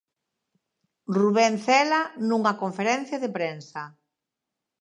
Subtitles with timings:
[1.17, 3.83] Rubén Cela, nunha conferencia de prensa.